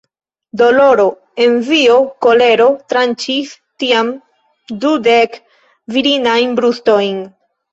[0.59, 1.03] Doloro,
[1.45, 1.97] envio,
[2.27, 3.53] kolero tranĉis
[3.85, 4.11] tiam
[4.87, 5.39] dudek
[5.99, 7.25] virinajn brustojn.